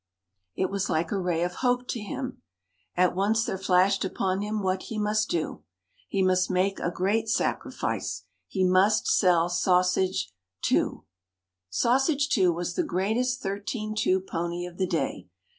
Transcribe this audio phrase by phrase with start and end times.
[0.55, 2.41] It was like a ray of hope to him.
[2.97, 5.61] At once there flashed upon him what he must do.
[6.09, 10.33] He must make a great sacrifice; he must sell Sausage
[10.71, 11.01] II.
[11.69, 12.47] Sausage II.
[12.47, 15.27] was the greatest thirteen two pony of the day.